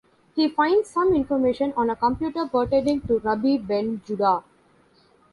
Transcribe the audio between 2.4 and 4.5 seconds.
pertaining to Rabbi Ben-Judah.